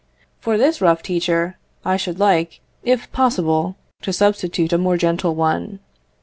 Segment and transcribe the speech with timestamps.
[0.39, 5.77] For this rough teacher, I should like, if possible, to substitute a more gentle one.